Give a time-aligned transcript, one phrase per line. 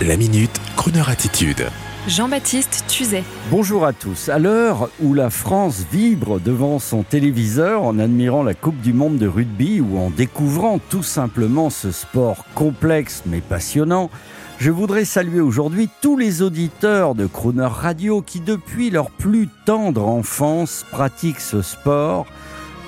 [0.00, 1.68] La minute, Kroneur attitude.
[2.08, 3.22] Jean-Baptiste Tuzet.
[3.50, 4.30] Bonjour à tous.
[4.30, 9.18] À l'heure où la France vibre devant son téléviseur en admirant la Coupe du Monde
[9.18, 14.10] de rugby ou en découvrant tout simplement ce sport complexe mais passionnant,
[14.58, 20.08] je voudrais saluer aujourd'hui tous les auditeurs de Crooner Radio qui, depuis leur plus tendre
[20.08, 22.26] enfance, pratiquent ce sport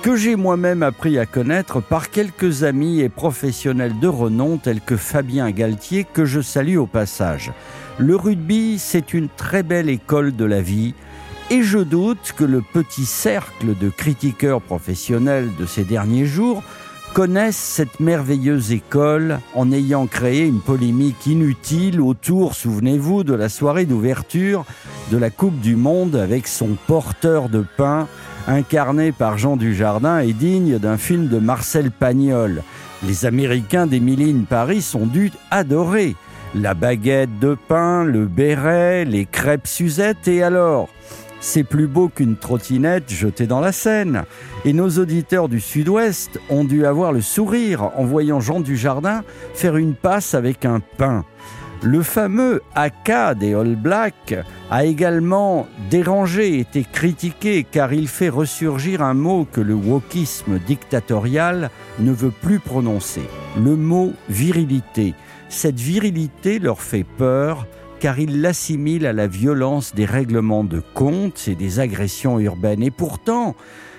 [0.05, 4.97] que j'ai moi-même appris à connaître par quelques amis et professionnels de renom tels que
[4.97, 7.51] Fabien Galtier, que je salue au passage.
[7.97, 10.93] Le rugby, c'est une très belle école de la vie,
[11.49, 16.61] et je doute que le petit cercle de critiqueurs professionnels de ces derniers jours
[17.15, 23.85] connaissent cette merveilleuse école en ayant créé une polémique inutile autour, souvenez-vous, de la soirée
[23.85, 24.65] d'ouverture
[25.11, 28.07] de la Coupe du Monde avec son porteur de pain
[28.47, 32.63] incarné par Jean Dujardin, est digne d'un film de Marcel Pagnol.
[33.03, 36.15] Les Américains d'Émilie Paris sont dû adorer.
[36.53, 40.89] La baguette de pain, le béret, les crêpes Suzette, et alors
[41.41, 44.23] c'est plus beau qu'une trottinette jetée dans la Seine.
[44.63, 49.77] Et nos auditeurs du Sud-Ouest ont dû avoir le sourire en voyant Jean Dujardin faire
[49.77, 51.23] une passe avec un pain.
[51.83, 54.33] Le fameux AK des All Blacks
[54.71, 61.69] a également dérangé, été critiqué, car il fait ressurgir un mot que le wokisme dictatorial
[61.99, 63.23] ne veut plus prononcer,
[63.57, 65.13] le mot virilité.
[65.49, 67.67] Cette virilité leur fait peur,
[67.99, 72.83] car ils l'assimilent à la violence des règlements de compte et des agressions urbaines.
[72.83, 73.55] Et pourtant,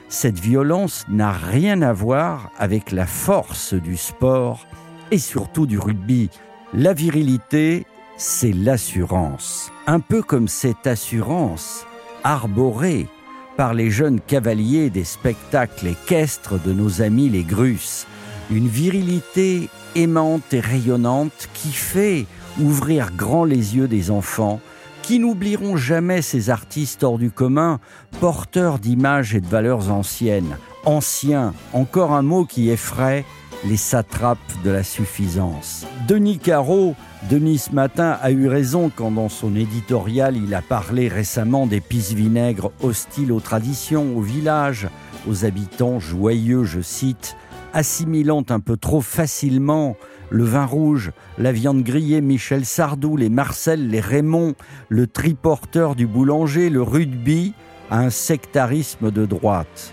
[0.09, 4.67] cette violence n'a rien à voir avec la force du sport
[5.11, 6.31] et surtout du rugby.
[6.75, 9.73] La virilité, c'est l'assurance.
[9.89, 11.87] Un peu comme cette assurance
[12.25, 13.07] arborée
[13.57, 18.09] par les jeunes cavaliers des spectacles équestres de nos amis les Grusses.
[18.51, 22.27] Une virilité aimante et rayonnante qui fait
[22.61, 24.61] ouvrir grand les yeux des enfants
[25.03, 27.79] qui n'oublieront jamais ces artistes hors du commun,
[28.19, 30.59] porteurs d'images et de valeurs anciennes.
[30.85, 33.25] Anciens, encore un mot qui effraie,
[33.65, 35.87] les satrapes de la suffisance.
[36.07, 36.95] Denis Caro,
[37.31, 41.81] Denis ce matin, a eu raison quand dans son éditorial il a parlé récemment des
[41.81, 44.89] pisse-vinaigres hostiles aux traditions, aux villages,
[45.29, 47.37] aux habitants joyeux, je cite,
[47.73, 49.97] assimilant un peu trop facilement
[50.31, 54.55] le vin rouge, la viande grillée Michel Sardou, les Marcel, les Raymond,
[54.89, 57.55] le triporteur du boulanger, le rugby,
[57.91, 59.93] à un sectarisme de droite.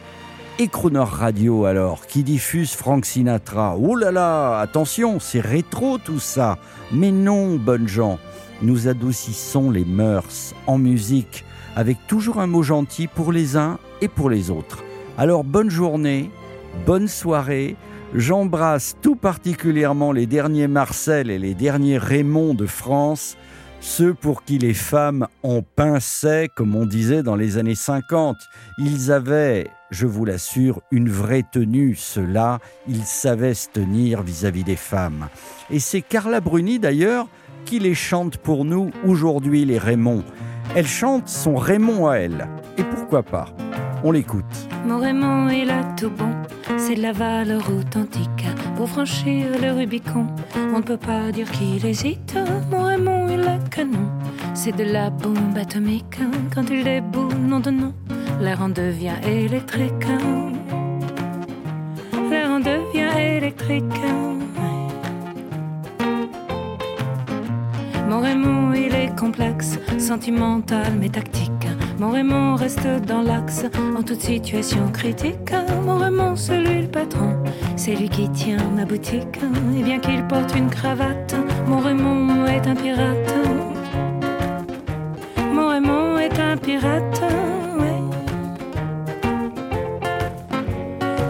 [0.59, 3.75] Et Radio alors, qui diffuse Frank Sinatra.
[3.75, 6.59] Oh là là, attention, c'est rétro tout ça.
[6.91, 8.19] Mais non, bonnes gens,
[8.61, 11.43] nous adoucissons les mœurs en musique,
[11.75, 14.83] avec toujours un mot gentil pour les uns et pour les autres.
[15.17, 16.29] Alors bonne journée,
[16.85, 17.75] bonne soirée.
[18.13, 23.37] J'embrasse tout particulièrement les derniers Marcel et les derniers Raymond de France
[23.83, 28.37] ceux pour qui les femmes ont pincé, comme on disait dans les années 50.
[28.77, 34.75] Ils avaient, je vous l'assure, une vraie tenue, ceux-là, ils savaient se tenir vis-à-vis des
[34.75, 35.27] femmes.
[35.69, 37.27] Et c'est Carla Bruni d'ailleurs
[37.65, 40.23] qui les chante pour nous aujourd'hui, les Raymond.
[40.75, 42.47] Elle chante son Raymond à elle.
[42.77, 43.45] Et pourquoi pas?
[44.03, 44.43] On l'écoute.
[44.85, 46.33] Mon Raymond, il a tout bon,
[46.77, 48.45] c'est de la valeur authentique.
[48.75, 50.27] Pour franchir le Rubicon,
[50.73, 52.35] on ne peut pas dire qu'il hésite.
[52.71, 54.09] Mon Raymond, il a canon,
[54.55, 56.19] c'est de la bombe atomique.
[56.53, 57.93] Quand il déboule, non de nom,
[58.41, 60.07] l'air en devient électrique.
[62.29, 63.83] L'air en devient électrique.
[68.09, 71.51] Mon Raymond, il est complexe, sentimental mais tactique.
[71.99, 73.65] Mon Raymond reste dans l'axe
[73.97, 75.53] en toute situation critique.
[75.85, 77.37] Mon Raymond, c'est lui le patron,
[77.75, 79.39] c'est lui qui tient ma boutique.
[79.77, 81.35] Et bien qu'il porte une cravate,
[81.67, 83.33] mon Raymond est un pirate.
[85.53, 87.21] Mon Raymond est un pirate,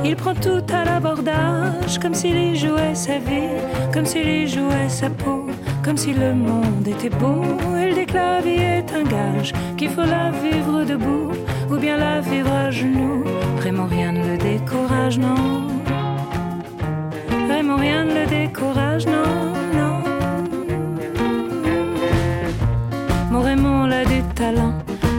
[0.06, 3.58] Il prend tout à l'abordage, comme s'il y jouait sa vie,
[3.94, 5.48] comme s'il y jouait sa peau,
[5.84, 7.42] comme si le monde était beau.
[8.06, 11.32] Que la vie est un gage, qu'il faut la vivre debout,
[11.72, 13.24] ou bien la vivre à genoux.
[13.56, 15.68] Vraiment rien ne le décourage, non.
[17.48, 20.04] Vraiment rien ne le décourage, non, non.
[23.32, 24.74] Mon Raymond a du talent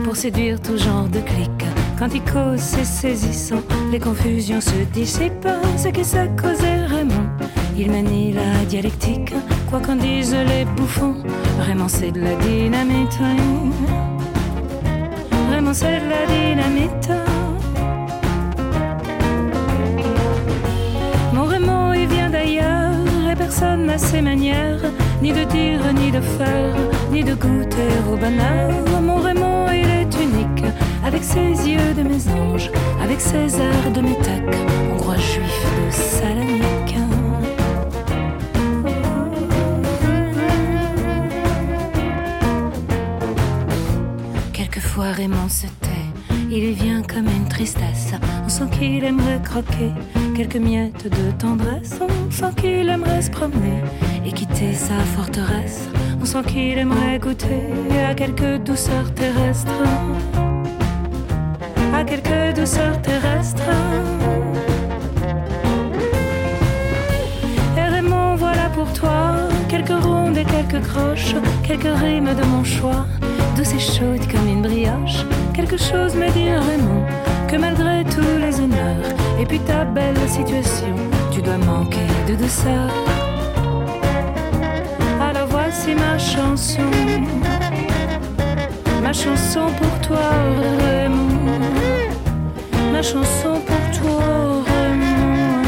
[0.04, 1.73] pour séduire tout genre de clics.
[1.98, 5.48] Quand il cause, c'est saisissant, les confusions se dissipent.
[5.76, 7.28] Ce qui s'est causé Raymond,
[7.76, 9.32] il manie la dialectique.
[9.70, 11.16] Quoi qu'en disent les bouffons,
[11.58, 13.18] vraiment c'est de la dynamite.
[15.48, 17.10] Vraiment c'est de la dynamite.
[21.32, 24.80] Mon Raymond, il vient d'ailleurs et personne n'a ses manières.
[25.22, 26.76] ni de dire, ni de faire,
[27.10, 28.72] ni de goûter au bonheur.
[29.00, 29.53] Mon Raymond,
[31.14, 34.42] avec ses yeux de mes anges, avec ses airs de métèque,
[34.92, 36.96] hongrois juif de Salonique.
[44.52, 45.88] Quelquefois Raymond se tait,
[46.50, 48.14] il vient comme une tristesse.
[48.44, 49.92] On sent qu'il aimerait croquer
[50.34, 52.00] quelques miettes de tendresse.
[52.00, 53.84] On sent qu'il aimerait se promener
[54.26, 55.88] et quitter sa forteresse.
[56.20, 57.68] On sent qu'il aimerait goûter
[58.04, 59.70] à quelques douceurs terrestres.
[61.96, 63.62] À quelques douceurs terrestres.
[67.76, 69.36] Et Raymond, voilà pour toi
[69.68, 73.06] quelques rondes et quelques croches, quelques rimes de mon choix
[73.56, 75.24] douce et chaude comme une brioche.
[75.52, 77.04] Quelque chose me dit Raymond
[77.48, 79.08] que malgré tous les honneurs
[79.38, 80.94] et puis ta belle situation,
[81.32, 82.90] tu dois manquer de douceur.
[85.20, 86.90] Alors voici ma chanson,
[89.02, 90.28] ma chanson pour toi
[90.84, 91.33] Raymond,
[92.94, 95.62] ma chanson pour toi Raymond,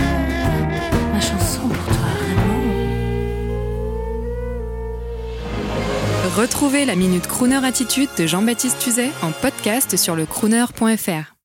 [1.13, 2.71] ma chanson pour toi Raymond.
[6.37, 11.36] Retrouvez la Minute Crooner Attitude de Jean-Baptiste Tuzet en podcast sur le crooner.fr.